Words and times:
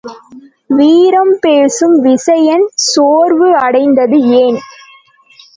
வீரம் 0.69 1.37
பேசும் 1.41 1.93
விசயன் 1.99 2.65
சோர்வு 2.85 3.49
அடைந்தது 3.57 4.19
ஏன்? 4.37 4.59